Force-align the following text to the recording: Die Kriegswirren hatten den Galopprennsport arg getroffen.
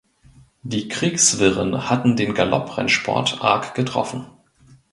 Die 0.63 0.87
Kriegswirren 0.87 1.87
hatten 1.87 2.15
den 2.15 2.33
Galopprennsport 2.33 3.39
arg 3.43 3.75
getroffen. 3.75 4.25